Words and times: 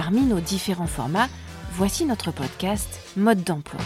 Parmi 0.00 0.20
nos 0.20 0.38
différents 0.38 0.86
formats, 0.86 1.26
voici 1.72 2.04
notre 2.04 2.30
podcast 2.30 3.00
Mode 3.16 3.42
d'emploi. 3.42 3.80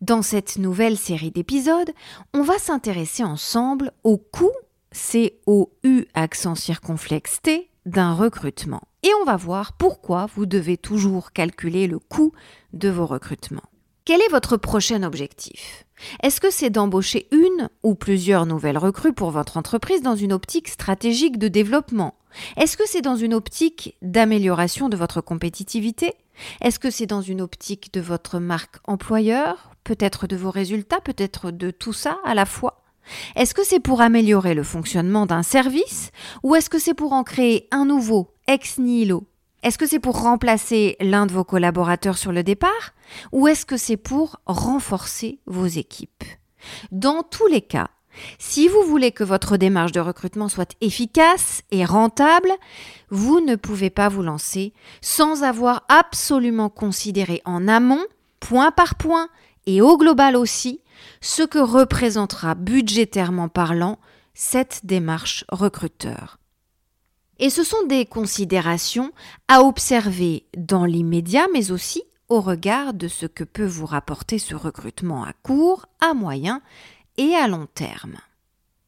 Dans 0.00 0.22
cette 0.22 0.56
nouvelle 0.56 0.96
série 0.96 1.30
d'épisodes, 1.30 1.90
on 2.32 2.40
va 2.40 2.56
s'intéresser 2.56 3.22
ensemble 3.22 3.92
au 4.02 4.16
coût, 4.16 4.50
C-O-U 4.92 6.06
accent 6.14 6.54
circonflexe 6.54 7.42
T, 7.42 7.68
d'un 7.84 8.14
recrutement. 8.14 8.80
Et 9.02 9.10
on 9.20 9.26
va 9.26 9.36
voir 9.36 9.74
pourquoi 9.74 10.24
vous 10.34 10.46
devez 10.46 10.78
toujours 10.78 11.32
calculer 11.32 11.86
le 11.86 11.98
coût 11.98 12.32
de 12.72 12.88
vos 12.88 13.04
recrutements. 13.04 13.68
Quel 14.06 14.22
est 14.22 14.30
votre 14.30 14.56
prochain 14.56 15.02
objectif? 15.02 15.84
Est-ce 16.22 16.40
que 16.40 16.50
c'est 16.50 16.70
d'embaucher 16.70 17.28
une 17.32 17.68
ou 17.82 17.94
plusieurs 17.94 18.46
nouvelles 18.46 18.78
recrues 18.78 19.12
pour 19.12 19.30
votre 19.30 19.58
entreprise 19.58 20.00
dans 20.00 20.16
une 20.16 20.32
optique 20.32 20.68
stratégique 20.68 21.38
de 21.38 21.48
développement? 21.48 22.14
Est-ce 22.56 22.78
que 22.78 22.84
c'est 22.86 23.02
dans 23.02 23.16
une 23.16 23.34
optique 23.34 23.96
d'amélioration 24.00 24.88
de 24.88 24.96
votre 24.96 25.20
compétitivité? 25.20 26.14
Est-ce 26.62 26.78
que 26.78 26.90
c'est 26.90 27.06
dans 27.06 27.20
une 27.20 27.42
optique 27.42 27.92
de 27.92 28.00
votre 28.00 28.38
marque 28.38 28.76
employeur? 28.84 29.70
Peut-être 29.84 30.26
de 30.26 30.36
vos 30.36 30.50
résultats 30.50 31.00
Peut-être 31.00 31.50
de 31.50 31.70
tout 31.70 31.92
ça 31.92 32.18
à 32.24 32.34
la 32.34 32.46
fois? 32.46 32.82
Est-ce 33.36 33.54
que 33.54 33.64
c'est 33.64 33.80
pour 33.80 34.00
améliorer 34.00 34.54
le 34.54 34.62
fonctionnement 34.62 35.26
d'un 35.26 35.42
service? 35.42 36.10
Ou 36.42 36.54
est-ce 36.54 36.70
que 36.70 36.78
c'est 36.78 36.94
pour 36.94 37.12
en 37.12 37.22
créer 37.22 37.68
un 37.70 37.84
nouveau 37.84 38.34
ex 38.46 38.78
nihilo? 38.78 39.26
Est-ce 39.62 39.78
que 39.78 39.86
c'est 39.86 39.98
pour 39.98 40.20
remplacer 40.22 40.96
l'un 41.00 41.26
de 41.26 41.32
vos 41.32 41.44
collaborateurs 41.44 42.18
sur 42.18 42.32
le 42.32 42.42
départ 42.42 42.94
ou 43.32 43.48
est-ce 43.48 43.66
que 43.66 43.76
c'est 43.76 43.96
pour 43.96 44.40
renforcer 44.46 45.38
vos 45.46 45.66
équipes? 45.66 46.24
Dans 46.92 47.22
tous 47.22 47.46
les 47.46 47.60
cas, 47.60 47.88
si 48.38 48.68
vous 48.68 48.82
voulez 48.82 49.12
que 49.12 49.24
votre 49.24 49.56
démarche 49.56 49.92
de 49.92 50.00
recrutement 50.00 50.48
soit 50.48 50.74
efficace 50.80 51.62
et 51.70 51.84
rentable, 51.84 52.50
vous 53.10 53.40
ne 53.40 53.56
pouvez 53.56 53.90
pas 53.90 54.08
vous 54.08 54.22
lancer 54.22 54.72
sans 55.00 55.42
avoir 55.42 55.84
absolument 55.88 56.68
considéré 56.68 57.40
en 57.44 57.68
amont, 57.68 58.04
point 58.40 58.70
par 58.70 58.94
point 58.96 59.28
et 59.66 59.80
au 59.80 59.96
global 59.96 60.36
aussi, 60.36 60.80
ce 61.20 61.42
que 61.42 61.58
représentera 61.58 62.54
budgétairement 62.54 63.48
parlant 63.48 63.98
cette 64.34 64.80
démarche 64.84 65.44
recruteur. 65.50 66.38
Et 67.40 67.48
ce 67.48 67.64
sont 67.64 67.84
des 67.86 68.04
considérations 68.04 69.12
à 69.48 69.62
observer 69.62 70.44
dans 70.56 70.84
l'immédiat, 70.84 71.46
mais 71.54 71.70
aussi 71.70 72.02
au 72.28 72.40
regard 72.42 72.92
de 72.92 73.08
ce 73.08 73.24
que 73.24 73.44
peut 73.44 73.66
vous 73.66 73.86
rapporter 73.86 74.38
ce 74.38 74.54
recrutement 74.54 75.24
à 75.24 75.32
court, 75.32 75.86
à 76.00 76.12
moyen 76.12 76.60
et 77.16 77.34
à 77.34 77.48
long 77.48 77.66
terme. 77.74 78.18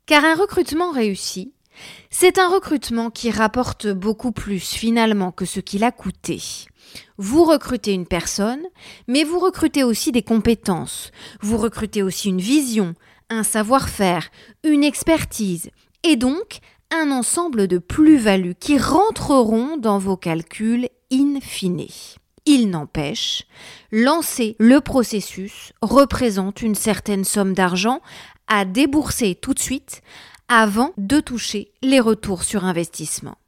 Car 0.04 0.24
un 0.24 0.34
recrutement 0.34 0.92
réussi, 0.92 1.54
c'est 2.10 2.38
un 2.38 2.48
recrutement 2.48 3.10
qui 3.10 3.30
rapporte 3.30 3.88
beaucoup 3.88 4.32
plus 4.32 4.60
finalement 4.60 5.32
que 5.32 5.46
ce 5.46 5.58
qu'il 5.58 5.82
a 5.82 5.90
coûté. 5.90 6.40
Vous 7.16 7.44
recrutez 7.44 7.92
une 7.92 8.06
personne, 8.06 8.62
mais 9.08 9.24
vous 9.24 9.38
recrutez 9.38 9.82
aussi 9.82 10.12
des 10.12 10.22
compétences, 10.22 11.10
vous 11.40 11.56
recrutez 11.56 12.02
aussi 12.02 12.28
une 12.28 12.40
vision, 12.40 12.94
un 13.30 13.44
savoir-faire, 13.44 14.28
une 14.62 14.84
expertise, 14.84 15.70
et 16.02 16.16
donc 16.16 16.58
un 16.92 17.10
ensemble 17.10 17.68
de 17.68 17.78
plus-values 17.78 18.54
qui 18.54 18.78
rentreront 18.78 19.78
dans 19.78 19.98
vos 19.98 20.16
calculs 20.16 20.88
in 21.10 21.40
fine. 21.40 21.86
Il 22.44 22.68
n'empêche, 22.68 23.44
lancer 23.90 24.56
le 24.58 24.80
processus 24.80 25.72
représente 25.80 26.60
une 26.60 26.74
certaine 26.74 27.24
somme 27.24 27.54
d'argent 27.54 28.00
à 28.46 28.64
débourser 28.64 29.34
tout 29.34 29.54
de 29.54 29.58
suite 29.58 30.02
avant 30.48 30.92
de 30.98 31.20
toucher 31.20 31.72
les 31.82 32.00
retours 32.00 32.42
sur 32.42 32.64
investissement. 32.64 33.38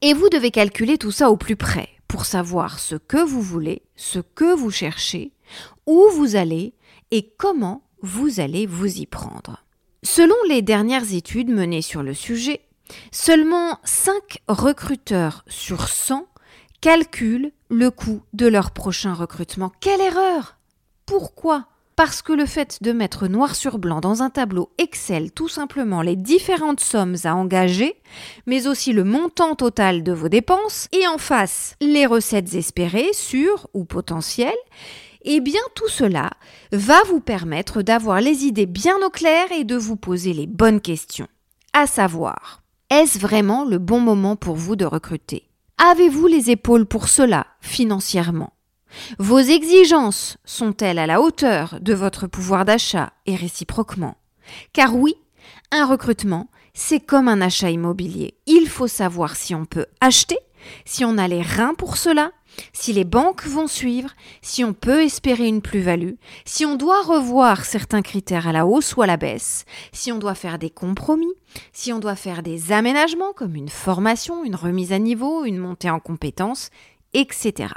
Et 0.00 0.14
vous 0.14 0.28
devez 0.28 0.50
calculer 0.50 0.98
tout 0.98 1.10
ça 1.10 1.30
au 1.30 1.36
plus 1.36 1.56
près 1.56 1.88
pour 2.06 2.26
savoir 2.26 2.78
ce 2.78 2.94
que 2.94 3.22
vous 3.24 3.42
voulez, 3.42 3.82
ce 3.96 4.20
que 4.20 4.54
vous 4.54 4.70
cherchez, 4.70 5.32
où 5.86 6.04
vous 6.14 6.36
allez 6.36 6.74
et 7.10 7.28
comment 7.38 7.82
vous 8.02 8.38
allez 8.38 8.66
vous 8.66 8.98
y 8.98 9.06
prendre. 9.06 9.64
Selon 10.04 10.34
les 10.48 10.62
dernières 10.62 11.14
études 11.14 11.50
menées 11.50 11.80
sur 11.80 12.02
le 12.02 12.12
sujet, 12.12 12.60
seulement 13.12 13.78
5 13.84 14.14
recruteurs 14.48 15.44
sur 15.46 15.86
100 15.86 16.26
calculent 16.80 17.52
le 17.70 17.92
coût 17.92 18.22
de 18.32 18.48
leur 18.48 18.72
prochain 18.72 19.14
recrutement. 19.14 19.70
Quelle 19.80 20.00
erreur 20.00 20.56
Pourquoi? 21.06 21.66
Parce 21.94 22.20
que 22.20 22.32
le 22.32 22.46
fait 22.46 22.82
de 22.82 22.90
mettre 22.90 23.28
noir 23.28 23.54
sur 23.54 23.78
blanc 23.78 24.00
dans 24.00 24.22
un 24.22 24.30
tableau 24.30 24.70
Excel 24.78 25.30
tout 25.30 25.48
simplement 25.48 26.02
les 26.02 26.16
différentes 26.16 26.80
sommes 26.80 27.16
à 27.22 27.36
engager, 27.36 27.94
mais 28.46 28.66
aussi 28.66 28.92
le 28.92 29.04
montant 29.04 29.54
total 29.54 30.02
de 30.02 30.12
vos 30.12 30.28
dépenses, 30.28 30.88
et 30.90 31.06
en 31.06 31.18
face 31.18 31.76
les 31.80 32.06
recettes 32.06 32.54
espérées, 32.54 33.12
sûres 33.12 33.68
ou 33.72 33.84
potentielles, 33.84 34.52
eh 35.24 35.40
bien 35.40 35.60
tout 35.74 35.88
cela 35.88 36.30
va 36.72 37.02
vous 37.08 37.20
permettre 37.20 37.82
d'avoir 37.82 38.20
les 38.20 38.44
idées 38.44 38.66
bien 38.66 38.96
au 39.04 39.10
clair 39.10 39.50
et 39.52 39.64
de 39.64 39.76
vous 39.76 39.96
poser 39.96 40.32
les 40.32 40.46
bonnes 40.46 40.80
questions. 40.80 41.28
À 41.72 41.86
savoir, 41.86 42.62
est-ce 42.90 43.18
vraiment 43.18 43.64
le 43.64 43.78
bon 43.78 44.00
moment 44.00 44.36
pour 44.36 44.56
vous 44.56 44.76
de 44.76 44.84
recruter? 44.84 45.48
Avez-vous 45.78 46.26
les 46.26 46.50
épaules 46.50 46.86
pour 46.86 47.08
cela 47.08 47.46
financièrement? 47.60 48.52
Vos 49.18 49.38
exigences 49.38 50.36
sont-elles 50.44 50.98
à 50.98 51.06
la 51.06 51.20
hauteur 51.20 51.78
de 51.80 51.94
votre 51.94 52.26
pouvoir 52.26 52.64
d'achat 52.64 53.12
et 53.26 53.36
réciproquement? 53.36 54.16
Car 54.72 54.94
oui, 54.94 55.14
un 55.70 55.86
recrutement, 55.86 56.50
c'est 56.74 57.00
comme 57.00 57.28
un 57.28 57.40
achat 57.40 57.70
immobilier. 57.70 58.34
Il 58.46 58.68
faut 58.68 58.88
savoir 58.88 59.36
si 59.36 59.54
on 59.54 59.64
peut 59.64 59.86
acheter, 60.00 60.38
si 60.84 61.04
on 61.04 61.18
a 61.18 61.28
les 61.28 61.42
reins 61.42 61.74
pour 61.74 61.96
cela, 61.96 62.32
si 62.72 62.92
les 62.92 63.04
banques 63.04 63.44
vont 63.44 63.66
suivre, 63.66 64.10
si 64.42 64.64
on 64.64 64.72
peut 64.72 65.02
espérer 65.02 65.46
une 65.46 65.62
plus-value, 65.62 66.14
si 66.44 66.66
on 66.66 66.76
doit 66.76 67.02
revoir 67.02 67.64
certains 67.64 68.02
critères 68.02 68.48
à 68.48 68.52
la 68.52 68.66
hausse 68.66 68.96
ou 68.96 69.02
à 69.02 69.06
la 69.06 69.16
baisse, 69.16 69.64
si 69.92 70.12
on 70.12 70.18
doit 70.18 70.34
faire 70.34 70.58
des 70.58 70.70
compromis, 70.70 71.32
si 71.72 71.92
on 71.92 71.98
doit 71.98 72.16
faire 72.16 72.42
des 72.42 72.72
aménagements 72.72 73.32
comme 73.32 73.56
une 73.56 73.68
formation, 73.68 74.44
une 74.44 74.56
remise 74.56 74.92
à 74.92 74.98
niveau, 74.98 75.44
une 75.44 75.58
montée 75.58 75.90
en 75.90 76.00
compétences, 76.00 76.70
etc. 77.14 77.72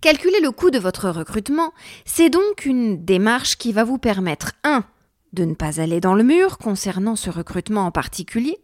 Calculer 0.00 0.40
le 0.40 0.50
coût 0.50 0.70
de 0.70 0.78
votre 0.78 1.08
recrutement, 1.10 1.72
c'est 2.04 2.30
donc 2.30 2.64
une 2.64 3.04
démarche 3.04 3.56
qui 3.56 3.72
va 3.72 3.84
vous 3.84 3.98
permettre 3.98 4.52
1. 4.64 4.84
de 5.32 5.44
ne 5.44 5.54
pas 5.54 5.80
aller 5.80 6.00
dans 6.00 6.14
le 6.14 6.24
mur 6.24 6.58
concernant 6.58 7.16
ce 7.16 7.30
recrutement 7.30 7.86
en 7.86 7.90
particulier, 7.90 8.58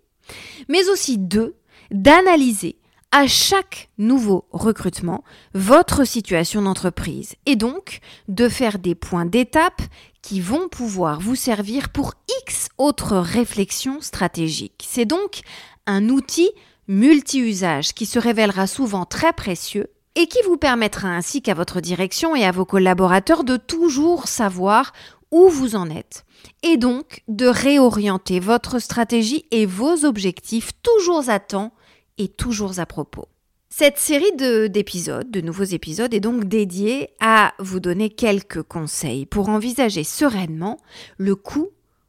mais 0.69 0.89
aussi 0.89 1.17
2. 1.17 1.55
d'analyser 1.91 2.77
à 3.11 3.27
chaque 3.27 3.89
nouveau 3.97 4.47
recrutement 4.51 5.25
votre 5.55 6.05
situation 6.05 6.63
d'entreprise 6.63 7.37
et 7.47 7.57
donc 7.57 8.01
de 8.29 8.49
faire 8.49 8.79
des 8.79 8.95
points 8.95 9.25
d'étape 9.25 9.83
qui 10.21 10.41
vont 10.41 10.69
pouvoir 10.69 11.21
vous 11.21 11.35
servir 11.35 11.89
pour 11.89 12.15
X 12.47 12.69
autres 12.77 13.17
réflexions 13.17 14.01
stratégiques. 14.01 14.85
C'est 14.87 15.07
donc 15.07 15.41
un 15.87 16.09
outil 16.11 16.51
multi-usage 16.87 17.95
qui 17.95 18.05
se 18.05 18.19
révélera 18.19 18.67
souvent 18.67 19.07
très 19.07 19.33
précieux 19.33 19.89
et 20.15 20.27
qui 20.27 20.39
vous 20.45 20.57
permettra 20.57 21.09
ainsi 21.09 21.41
qu'à 21.41 21.55
votre 21.55 21.81
direction 21.81 22.37
et 22.37 22.45
à 22.45 22.53
vos 22.53 22.65
collaborateurs 22.65 23.45
de 23.45 23.57
toujours 23.57 24.29
savoir 24.29 24.93
où 25.31 25.49
vous 25.49 25.77
en 25.77 25.89
êtes 25.89 26.25
et 26.63 26.77
donc 26.77 27.23
de 27.29 27.47
réorienter 27.47 28.41
votre 28.41 28.79
stratégie 28.79 29.47
et 29.51 29.67
vos 29.67 30.05
objectifs 30.05 30.73
toujours 30.83 31.29
à 31.29 31.39
temps 31.39 31.73
et 32.19 32.29
toujours 32.29 32.79
à 32.79 32.87
propos. 32.87 33.27
Cette 33.71 33.99
série 33.99 34.33
d'épisodes, 34.71 35.31
de, 35.31 35.41
nouveaux 35.41 35.65
épisodes, 35.65 36.13
est 36.15 36.21
donc 36.21 36.45
dédiée 36.45 37.11
à 37.21 37.55
vous 37.59 37.81
donner 37.81 38.09
quelques 38.11 38.63
conseils 38.63 39.27
pour 39.27 39.51
envisager 39.51 40.05
sereinement 40.05 40.79
le 41.19 41.37
coût 41.37 41.69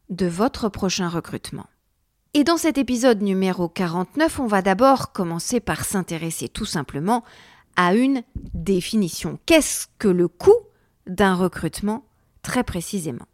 de 0.10 0.26
votre 0.26 0.70
prochain 0.70 1.10
recrutement. 1.10 1.68
Et 2.34 2.44
dans 2.44 2.58
cet 2.58 2.78
épisode 2.78 3.22
numéro 3.22 3.68
49, 3.68 4.40
on 4.40 4.48
va 4.48 4.62
d'abord 4.62 5.12
commencer 5.12 5.60
par 5.60 5.84
s'intéresser 5.84 6.48
tout 6.48 6.66
simplement 6.66 7.24
à 7.76 7.94
une 7.94 8.24
définition. 8.54 9.40
Qu'est-ce 9.46 9.88
que 9.98 10.08
le 10.08 10.28
coût 10.28 10.56
d'un 11.08 11.36
recrutement 11.36 12.06
très 12.42 12.64
précisément? 12.64 13.26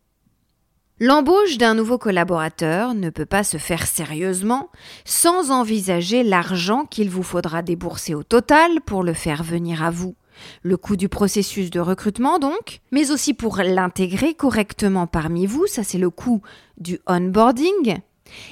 L'embauche 1.02 1.58
d'un 1.58 1.74
nouveau 1.74 1.98
collaborateur 1.98 2.94
ne 2.94 3.10
peut 3.10 3.26
pas 3.26 3.44
se 3.44 3.58
faire 3.58 3.86
sérieusement 3.86 4.70
sans 5.04 5.52
envisager 5.52 6.24
l'argent 6.24 6.86
qu'il 6.86 7.10
vous 7.10 7.22
faudra 7.22 7.62
débourser 7.62 8.16
au 8.16 8.24
total 8.24 8.80
pour 8.80 9.04
le 9.04 9.14
faire 9.14 9.44
venir 9.44 9.84
à 9.84 9.92
vous. 9.92 10.16
Le 10.64 10.78
coût 10.78 10.96
du 10.96 11.10
processus 11.10 11.70
de 11.70 11.82
recrutement 11.82 12.40
donc, 12.40 12.80
mais 12.92 13.12
aussi 13.12 13.34
pour 13.34 13.58
l'intégrer 13.58 14.36
correctement 14.36 15.06
parmi 15.06 15.46
vous, 15.46 15.68
ça 15.68 15.84
c'est 15.84 15.98
le 15.98 16.10
coût 16.10 16.42
du 16.78 17.00
onboarding. 17.08 17.98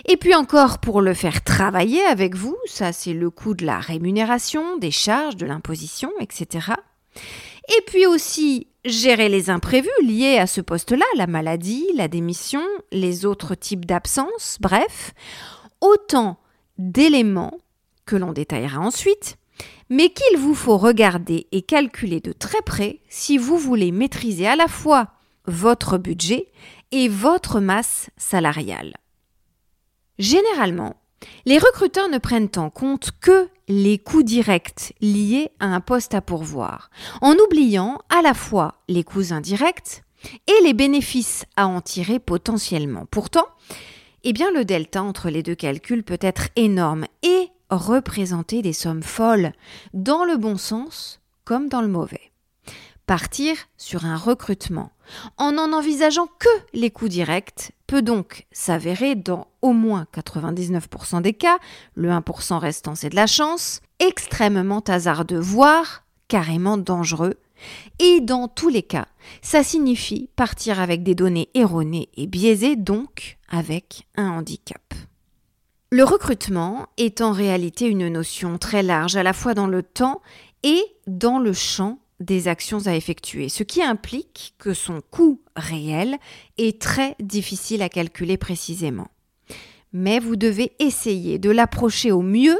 Et 0.05 0.17
puis 0.17 0.35
encore 0.35 0.79
pour 0.79 0.99
le 0.99 1.13
faire 1.13 1.45
travailler 1.45 2.03
avec 2.03 2.35
vous, 2.35 2.57
ça 2.65 2.91
c'est 2.91 3.13
le 3.13 3.29
coût 3.29 3.53
de 3.53 3.65
la 3.65 3.79
rémunération, 3.79 4.77
des 4.77 4.91
charges, 4.91 5.37
de 5.37 5.45
l'imposition, 5.45 6.11
etc. 6.19 6.73
Et 7.69 7.81
puis 7.87 8.05
aussi 8.05 8.67
gérer 8.85 9.29
les 9.29 9.49
imprévus 9.49 9.89
liés 10.01 10.37
à 10.37 10.47
ce 10.47 10.61
poste-là, 10.61 11.05
la 11.15 11.27
maladie, 11.27 11.85
la 11.95 12.07
démission, 12.07 12.63
les 12.91 13.25
autres 13.25 13.55
types 13.55 13.85
d'absence, 13.85 14.57
bref, 14.59 15.13
autant 15.81 16.37
d'éléments 16.77 17.57
que 18.05 18.15
l'on 18.15 18.33
détaillera 18.33 18.79
ensuite, 18.79 19.37
mais 19.89 20.09
qu'il 20.09 20.37
vous 20.37 20.55
faut 20.55 20.77
regarder 20.77 21.47
et 21.51 21.61
calculer 21.61 22.19
de 22.19 22.33
très 22.33 22.61
près 22.61 22.99
si 23.09 23.37
vous 23.37 23.57
voulez 23.57 23.91
maîtriser 23.91 24.47
à 24.47 24.55
la 24.55 24.67
fois 24.67 25.09
votre 25.45 25.97
budget 25.97 26.51
et 26.91 27.07
votre 27.07 27.59
masse 27.59 28.09
salariale. 28.17 28.93
Généralement, 30.19 30.95
les 31.45 31.57
recruteurs 31.57 32.09
ne 32.09 32.17
prennent 32.17 32.49
en 32.55 32.69
compte 32.69 33.11
que 33.19 33.49
les 33.67 33.97
coûts 33.97 34.23
directs 34.23 34.93
liés 35.01 35.51
à 35.59 35.67
un 35.67 35.79
poste 35.79 36.13
à 36.13 36.21
pourvoir, 36.21 36.89
en 37.21 37.33
oubliant 37.33 37.99
à 38.09 38.21
la 38.21 38.33
fois 38.33 38.75
les 38.87 39.03
coûts 39.03 39.31
indirects 39.31 40.03
et 40.47 40.63
les 40.63 40.73
bénéfices 40.73 41.45
à 41.55 41.67
en 41.67 41.81
tirer 41.81 42.19
potentiellement. 42.19 43.05
Pourtant, 43.09 43.45
eh 44.23 44.33
bien, 44.33 44.51
le 44.51 44.63
delta 44.63 45.03
entre 45.03 45.29
les 45.29 45.43
deux 45.43 45.55
calculs 45.55 46.03
peut 46.03 46.19
être 46.21 46.49
énorme 46.55 47.05
et 47.23 47.49
représenter 47.69 48.61
des 48.61 48.73
sommes 48.73 49.03
folles, 49.03 49.51
dans 49.93 50.23
le 50.23 50.37
bon 50.37 50.57
sens 50.57 51.19
comme 51.43 51.67
dans 51.67 51.81
le 51.81 51.87
mauvais. 51.87 52.31
Partir 53.05 53.57
sur 53.77 54.05
un 54.05 54.15
recrutement 54.15 54.92
en 55.37 55.53
n'en 55.53 55.73
envisageant 55.73 56.27
que 56.39 56.49
les 56.73 56.91
coûts 56.91 57.07
directs 57.07 57.71
peut 57.87 58.01
donc 58.01 58.45
s'avérer 58.51 59.15
dans 59.15 59.47
au 59.61 59.73
moins 59.73 60.07
99% 60.13 61.21
des 61.21 61.33
cas, 61.33 61.57
le 61.95 62.09
1% 62.09 62.57
restant 62.57 62.95
c'est 62.95 63.09
de 63.09 63.15
la 63.15 63.27
chance, 63.27 63.81
extrêmement 63.99 64.81
hasardeux, 64.81 65.39
voire 65.39 66.03
carrément 66.27 66.77
dangereux. 66.77 67.35
Et 67.99 68.19
dans 68.19 68.47
tous 68.47 68.69
les 68.69 68.83
cas, 68.83 69.07
ça 69.41 69.63
signifie 69.63 70.29
partir 70.35 70.79
avec 70.79 71.03
des 71.03 71.15
données 71.15 71.49
erronées 71.53 72.09
et 72.17 72.27
biaisées, 72.27 72.75
donc 72.75 73.37
avec 73.49 74.07
un 74.15 74.29
handicap. 74.29 74.81
Le 75.91 76.03
recrutement 76.03 76.87
est 76.97 77.21
en 77.21 77.31
réalité 77.31 77.85
une 77.85 78.07
notion 78.07 78.57
très 78.57 78.83
large, 78.83 79.15
à 79.15 79.23
la 79.23 79.31
fois 79.31 79.53
dans 79.53 79.67
le 79.67 79.83
temps 79.83 80.21
et 80.63 80.81
dans 81.05 81.37
le 81.37 81.53
champ 81.53 81.99
des 82.19 82.47
actions 82.47 82.87
à 82.87 82.95
effectuer, 82.95 83.49
ce 83.49 83.63
qui 83.63 83.81
implique 83.81 84.55
que 84.57 84.73
son 84.73 85.01
coût 85.01 85.41
réel 85.55 86.17
est 86.57 86.81
très 86.81 87.15
difficile 87.19 87.81
à 87.81 87.89
calculer 87.89 88.37
précisément. 88.37 89.07
Mais 89.91 90.19
vous 90.19 90.35
devez 90.35 90.73
essayer 90.79 91.37
de 91.37 91.51
l'approcher 91.51 92.11
au 92.11 92.21
mieux, 92.21 92.59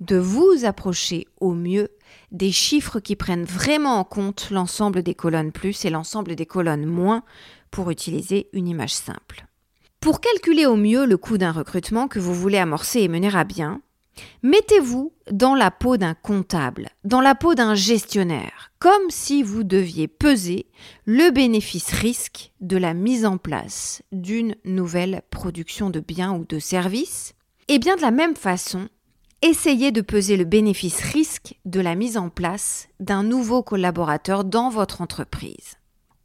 de 0.00 0.16
vous 0.16 0.64
approcher 0.64 1.26
au 1.40 1.52
mieux 1.52 1.88
des 2.32 2.50
chiffres 2.50 2.98
qui 2.98 3.14
prennent 3.14 3.44
vraiment 3.44 3.98
en 3.98 4.04
compte 4.04 4.50
l'ensemble 4.50 5.02
des 5.02 5.14
colonnes 5.14 5.52
plus 5.52 5.84
et 5.84 5.90
l'ensemble 5.90 6.34
des 6.34 6.46
colonnes 6.46 6.86
moins 6.86 7.22
pour 7.70 7.90
utiliser 7.90 8.48
une 8.52 8.68
image 8.68 8.94
simple. 8.94 9.46
Pour 10.00 10.20
calculer 10.20 10.66
au 10.66 10.76
mieux 10.76 11.06
le 11.06 11.16
coût 11.16 11.38
d'un 11.38 11.52
recrutement 11.52 12.08
que 12.08 12.18
vous 12.18 12.34
voulez 12.34 12.58
amorcer 12.58 13.00
et 13.00 13.08
mener 13.08 13.34
à 13.34 13.44
bien, 13.44 13.80
Mettez-vous 14.42 15.12
dans 15.30 15.54
la 15.54 15.70
peau 15.70 15.96
d'un 15.96 16.14
comptable, 16.14 16.90
dans 17.04 17.20
la 17.20 17.34
peau 17.34 17.54
d'un 17.54 17.74
gestionnaire, 17.74 18.72
comme 18.78 19.10
si 19.10 19.42
vous 19.42 19.62
deviez 19.62 20.08
peser 20.08 20.66
le 21.06 21.30
bénéfice-risque 21.30 22.52
de 22.60 22.76
la 22.76 22.94
mise 22.94 23.24
en 23.24 23.38
place 23.38 24.02
d'une 24.12 24.56
nouvelle 24.64 25.22
production 25.30 25.90
de 25.90 26.00
biens 26.00 26.32
ou 26.32 26.44
de 26.44 26.58
services. 26.58 27.34
Et 27.68 27.78
bien 27.78 27.96
de 27.96 28.02
la 28.02 28.10
même 28.10 28.36
façon, 28.36 28.88
essayez 29.40 29.92
de 29.92 30.00
peser 30.00 30.36
le 30.36 30.44
bénéfice-risque 30.44 31.54
de 31.64 31.80
la 31.80 31.94
mise 31.94 32.16
en 32.16 32.28
place 32.28 32.88
d'un 33.00 33.22
nouveau 33.22 33.62
collaborateur 33.62 34.44
dans 34.44 34.68
votre 34.68 35.00
entreprise. 35.00 35.76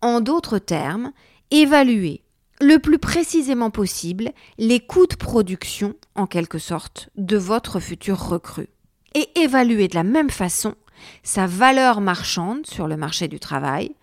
En 0.02 0.22
d'autres 0.22 0.60
termes, 0.60 1.12
évaluez 1.52 2.24
le 2.60 2.78
plus 2.78 2.98
précisément 2.98 3.70
possible 3.70 4.32
les 4.58 4.80
coûts 4.80 5.08
de 5.08 5.16
production, 5.16 5.96
en 6.18 6.28
quelque 6.28 6.60
sorte, 6.60 7.10
de 7.16 7.38
votre 7.38 7.80
futur 7.80 8.20
recrue. 8.20 8.70
Et 9.16 9.30
évaluer 9.40 9.88
de 9.88 9.96
la 9.96 10.04
même 10.04 10.30
façon 10.30 10.76
sa 11.24 11.48
valeur 11.48 12.02
marchande 12.02 12.66
sur 12.66 12.88
le 12.88 12.98
marché 12.98 13.28
du 13.28 13.40
travail 13.40 13.96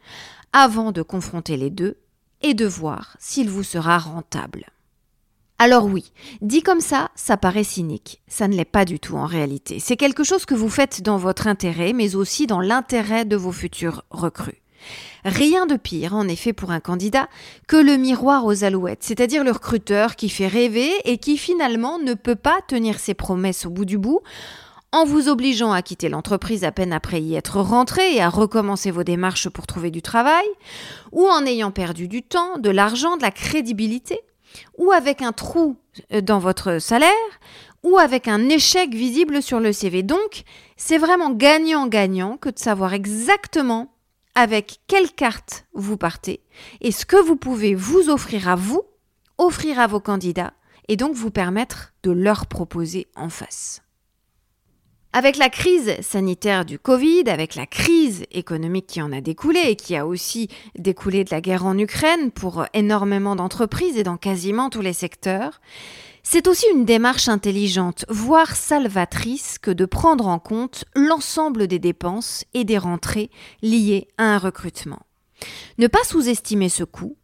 avant 0.52 0.92
de 0.92 1.02
confronter 1.02 1.56
les 1.56 1.70
deux 1.70 1.98
et 2.42 2.54
de 2.54 2.66
voir 2.66 3.16
s'il 3.18 3.50
vous 3.50 3.62
sera 3.64 3.98
rentable. 3.98 4.66
Alors 5.58 5.86
oui, 5.86 6.12
dit 6.40 6.62
comme 6.62 6.80
ça, 6.80 7.10
ça 7.14 7.36
paraît 7.36 7.64
cynique. 7.64 8.20
Ça 8.26 8.48
ne 8.48 8.54
l'est 8.54 8.64
pas 8.64 8.84
du 8.84 8.98
tout 8.98 9.16
en 9.16 9.26
réalité. 9.26 9.78
C'est 9.78 9.96
quelque 9.96 10.24
chose 10.24 10.46
que 10.46 10.54
vous 10.54 10.68
faites 10.68 11.00
dans 11.02 11.16
votre 11.16 11.46
intérêt, 11.46 11.92
mais 11.92 12.16
aussi 12.16 12.46
dans 12.46 12.60
l'intérêt 12.60 13.24
de 13.24 13.36
vos 13.36 13.52
futurs 13.52 14.04
recrues. 14.10 14.63
Rien 15.24 15.66
de 15.66 15.76
pire, 15.76 16.14
en 16.14 16.28
effet, 16.28 16.52
pour 16.52 16.70
un 16.70 16.80
candidat 16.80 17.28
que 17.66 17.76
le 17.76 17.96
miroir 17.96 18.44
aux 18.44 18.64
alouettes, 18.64 19.02
c'est-à-dire 19.02 19.44
le 19.44 19.52
recruteur 19.52 20.16
qui 20.16 20.28
fait 20.28 20.48
rêver 20.48 20.92
et 21.04 21.18
qui 21.18 21.36
finalement 21.36 21.98
ne 21.98 22.14
peut 22.14 22.36
pas 22.36 22.58
tenir 22.66 22.98
ses 22.98 23.14
promesses 23.14 23.66
au 23.66 23.70
bout 23.70 23.84
du 23.84 23.98
bout 23.98 24.20
en 24.94 25.04
vous 25.04 25.28
obligeant 25.28 25.72
à 25.72 25.82
quitter 25.82 26.08
l'entreprise 26.08 26.62
à 26.62 26.70
peine 26.70 26.92
après 26.92 27.20
y 27.20 27.34
être 27.34 27.60
rentré 27.60 28.14
et 28.14 28.22
à 28.22 28.28
recommencer 28.28 28.92
vos 28.92 29.02
démarches 29.02 29.48
pour 29.48 29.66
trouver 29.66 29.90
du 29.90 30.02
travail, 30.02 30.46
ou 31.10 31.26
en 31.26 31.44
ayant 31.44 31.72
perdu 31.72 32.06
du 32.06 32.22
temps, 32.22 32.58
de 32.58 32.70
l'argent, 32.70 33.16
de 33.16 33.22
la 33.22 33.32
crédibilité, 33.32 34.20
ou 34.78 34.92
avec 34.92 35.20
un 35.20 35.32
trou 35.32 35.76
euh, 36.12 36.20
dans 36.20 36.38
votre 36.38 36.78
salaire, 36.78 37.10
ou 37.82 37.98
avec 37.98 38.28
un 38.28 38.48
échec 38.48 38.94
visible 38.94 39.42
sur 39.42 39.58
le 39.58 39.72
CV. 39.72 40.04
Donc, 40.04 40.44
c'est 40.76 40.98
vraiment 40.98 41.30
gagnant-gagnant 41.30 42.36
que 42.36 42.50
de 42.50 42.58
savoir 42.58 42.94
exactement 42.94 43.93
avec 44.34 44.80
quelle 44.86 45.10
carte 45.10 45.66
vous 45.74 45.96
partez 45.96 46.40
et 46.80 46.92
ce 46.92 47.06
que 47.06 47.22
vous 47.22 47.36
pouvez 47.36 47.74
vous 47.74 48.08
offrir 48.08 48.48
à 48.48 48.56
vous, 48.56 48.82
offrir 49.38 49.78
à 49.78 49.86
vos 49.86 50.00
candidats 50.00 50.54
et 50.88 50.96
donc 50.96 51.14
vous 51.14 51.30
permettre 51.30 51.94
de 52.02 52.10
leur 52.10 52.46
proposer 52.46 53.06
en 53.16 53.28
face. 53.28 53.80
Avec 55.16 55.36
la 55.36 55.48
crise 55.48 56.00
sanitaire 56.00 56.64
du 56.64 56.80
Covid, 56.80 57.22
avec 57.28 57.54
la 57.54 57.66
crise 57.66 58.24
économique 58.32 58.88
qui 58.88 59.00
en 59.00 59.12
a 59.12 59.20
découlé 59.20 59.60
et 59.60 59.76
qui 59.76 59.94
a 59.94 60.08
aussi 60.08 60.48
découlé 60.76 61.22
de 61.22 61.30
la 61.30 61.40
guerre 61.40 61.66
en 61.66 61.78
Ukraine 61.78 62.32
pour 62.32 62.66
énormément 62.74 63.36
d'entreprises 63.36 63.96
et 63.96 64.02
dans 64.02 64.16
quasiment 64.16 64.70
tous 64.70 64.80
les 64.80 64.92
secteurs, 64.92 65.60
c'est 66.24 66.48
aussi 66.48 66.66
une 66.72 66.84
démarche 66.84 67.28
intelligente, 67.28 68.04
voire 68.08 68.56
salvatrice, 68.56 69.58
que 69.58 69.70
de 69.70 69.84
prendre 69.84 70.26
en 70.26 70.40
compte 70.40 70.84
l'ensemble 70.96 71.68
des 71.68 71.78
dépenses 71.78 72.44
et 72.54 72.64
des 72.64 72.78
rentrées 72.78 73.30
liées 73.62 74.08
à 74.18 74.34
un 74.34 74.38
recrutement. 74.38 75.02
Ne 75.78 75.86
pas 75.86 76.02
sous-estimer 76.02 76.70
ce 76.70 76.82
coût, 76.82 77.16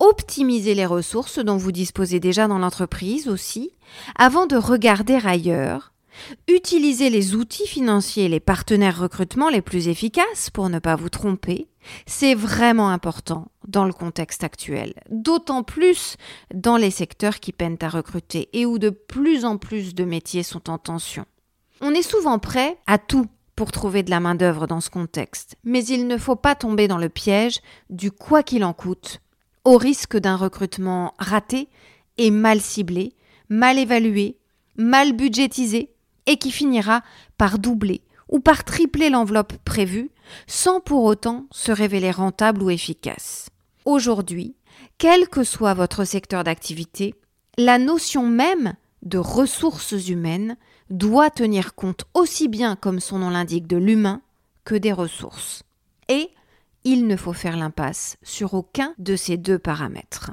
optimiser 0.00 0.74
les 0.74 0.86
ressources 0.86 1.38
dont 1.38 1.58
vous 1.58 1.72
disposez 1.72 2.18
déjà 2.18 2.48
dans 2.48 2.58
l'entreprise 2.58 3.28
aussi, 3.28 3.70
avant 4.16 4.46
de 4.46 4.56
regarder 4.56 5.20
ailleurs, 5.24 5.92
Utilisez 6.48 7.10
les 7.10 7.34
outils 7.34 7.66
financiers 7.66 8.24
et 8.24 8.28
les 8.28 8.40
partenaires 8.40 8.98
recrutement 8.98 9.48
les 9.48 9.62
plus 9.62 9.88
efficaces 9.88 10.50
pour 10.50 10.68
ne 10.68 10.78
pas 10.78 10.96
vous 10.96 11.08
tromper. 11.08 11.68
C'est 12.06 12.34
vraiment 12.34 12.90
important 12.90 13.48
dans 13.66 13.84
le 13.84 13.92
contexte 13.92 14.44
actuel, 14.44 14.94
d'autant 15.10 15.62
plus 15.62 16.16
dans 16.54 16.76
les 16.76 16.90
secteurs 16.90 17.40
qui 17.40 17.52
peinent 17.52 17.78
à 17.80 17.88
recruter 17.88 18.48
et 18.52 18.66
où 18.66 18.78
de 18.78 18.90
plus 18.90 19.44
en 19.44 19.58
plus 19.58 19.94
de 19.94 20.04
métiers 20.04 20.42
sont 20.42 20.70
en 20.70 20.78
tension. 20.78 21.24
On 21.80 21.94
est 21.94 22.02
souvent 22.02 22.38
prêt 22.38 22.78
à 22.86 22.98
tout 22.98 23.26
pour 23.54 23.72
trouver 23.72 24.02
de 24.02 24.10
la 24.10 24.20
main-d'œuvre 24.20 24.66
dans 24.66 24.80
ce 24.80 24.90
contexte, 24.90 25.56
mais 25.64 25.84
il 25.84 26.06
ne 26.06 26.16
faut 26.16 26.36
pas 26.36 26.54
tomber 26.54 26.88
dans 26.88 26.98
le 26.98 27.08
piège 27.08 27.60
du 27.90 28.10
quoi 28.10 28.42
qu'il 28.42 28.64
en 28.64 28.72
coûte, 28.72 29.20
au 29.64 29.76
risque 29.76 30.16
d'un 30.16 30.36
recrutement 30.36 31.14
raté 31.18 31.68
et 32.18 32.30
mal 32.30 32.60
ciblé, 32.60 33.14
mal 33.48 33.78
évalué, 33.78 34.38
mal 34.76 35.12
budgétisé 35.12 35.92
et 36.26 36.36
qui 36.36 36.52
finira 36.52 37.02
par 37.36 37.58
doubler 37.58 38.02
ou 38.28 38.40
par 38.40 38.64
tripler 38.64 39.10
l'enveloppe 39.10 39.54
prévue 39.64 40.10
sans 40.46 40.80
pour 40.80 41.04
autant 41.04 41.46
se 41.50 41.72
révéler 41.72 42.10
rentable 42.10 42.62
ou 42.62 42.70
efficace. 42.70 43.48
Aujourd'hui, 43.84 44.54
quel 44.98 45.28
que 45.28 45.44
soit 45.44 45.74
votre 45.74 46.04
secteur 46.04 46.44
d'activité, 46.44 47.14
la 47.56 47.78
notion 47.78 48.26
même 48.26 48.74
de 49.02 49.18
ressources 49.18 50.08
humaines 50.08 50.56
doit 50.90 51.30
tenir 51.30 51.74
compte 51.74 52.04
aussi 52.14 52.48
bien, 52.48 52.76
comme 52.76 53.00
son 53.00 53.18
nom 53.18 53.30
l'indique, 53.30 53.66
de 53.66 53.76
l'humain 53.76 54.22
que 54.64 54.74
des 54.74 54.92
ressources. 54.92 55.62
Et 56.08 56.30
il 56.84 57.06
ne 57.06 57.16
faut 57.16 57.32
faire 57.32 57.56
l'impasse 57.56 58.16
sur 58.22 58.54
aucun 58.54 58.94
de 58.98 59.16
ces 59.16 59.36
deux 59.36 59.58
paramètres. 59.58 60.32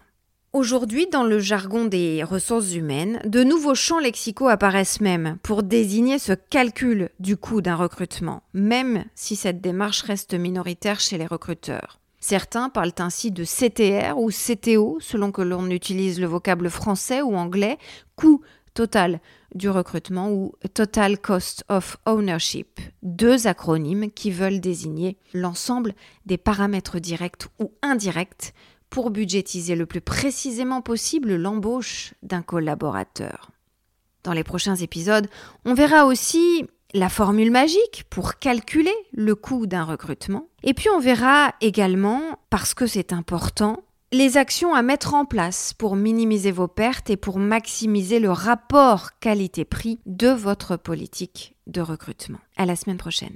Aujourd'hui, 0.55 1.05
dans 1.11 1.25
le 1.25 1.39
jargon 1.39 1.83
des 1.83 2.23
ressources 2.23 2.75
humaines, 2.75 3.19
de 3.25 3.43
nouveaux 3.43 3.75
champs 3.75 3.99
lexicaux 3.99 4.47
apparaissent 4.47 5.01
même 5.01 5.37
pour 5.43 5.63
désigner 5.63 6.17
ce 6.17 6.31
calcul 6.31 7.09
du 7.19 7.35
coût 7.35 7.59
d'un 7.59 7.75
recrutement, 7.75 8.41
même 8.53 9.03
si 9.15 9.35
cette 9.35 9.59
démarche 9.59 10.03
reste 10.03 10.33
minoritaire 10.33 11.01
chez 11.01 11.17
les 11.17 11.25
recruteurs. 11.25 11.99
Certains 12.21 12.69
parlent 12.69 12.93
ainsi 12.99 13.31
de 13.31 13.43
CTR 13.43 14.17
ou 14.17 14.29
CTO, 14.29 14.99
selon 15.01 15.33
que 15.33 15.41
l'on 15.41 15.69
utilise 15.69 16.21
le 16.21 16.27
vocable 16.27 16.69
français 16.69 17.21
ou 17.21 17.35
anglais, 17.35 17.77
coût 18.15 18.39
total 18.73 19.19
du 19.55 19.69
recrutement 19.69 20.31
ou 20.31 20.53
Total 20.73 21.19
Cost 21.19 21.65
of 21.67 21.97
Ownership, 22.05 22.79
deux 23.03 23.47
acronymes 23.47 24.09
qui 24.09 24.31
veulent 24.31 24.61
désigner 24.61 25.17
l'ensemble 25.33 25.95
des 26.25 26.37
paramètres 26.37 26.99
directs 26.99 27.47
ou 27.59 27.73
indirects 27.81 28.53
pour 28.95 29.11
budgétiser 29.11 29.75
le 29.75 29.85
plus 29.85 29.99
précisément 29.99 30.81
possible 30.81 31.35
l'embauche 31.35 32.13
d'un 32.23 32.41
collaborateur. 32.41 33.51
Dans 34.23 34.31
les 34.31 34.45
prochains 34.45 34.77
épisodes, 34.77 35.27
on 35.65 35.73
verra 35.73 36.05
aussi 36.05 36.65
la 36.93 37.09
formule 37.09 37.51
magique 37.51 38.05
pour 38.09 38.39
calculer 38.39 38.93
le 39.11 39.35
coût 39.35 39.67
d'un 39.67 39.83
recrutement. 39.83 40.47
Et 40.63 40.73
puis 40.73 40.87
on 40.89 41.01
verra 41.01 41.55
également, 41.59 42.39
parce 42.49 42.73
que 42.73 42.87
c'est 42.87 43.11
important, 43.11 43.83
les 44.13 44.37
actions 44.37 44.73
à 44.73 44.81
mettre 44.81 45.13
en 45.13 45.25
place 45.25 45.73
pour 45.73 45.97
minimiser 45.97 46.53
vos 46.53 46.69
pertes 46.69 47.09
et 47.09 47.17
pour 47.17 47.37
maximiser 47.37 48.21
le 48.21 48.31
rapport 48.31 49.19
qualité-prix 49.19 49.99
de 50.05 50.29
votre 50.29 50.77
politique 50.77 51.57
de 51.67 51.81
recrutement. 51.81 52.39
À 52.55 52.65
la 52.65 52.77
semaine 52.77 52.95
prochaine. 52.95 53.35